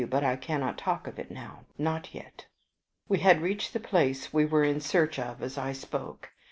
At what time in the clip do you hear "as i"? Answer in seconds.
5.43-5.73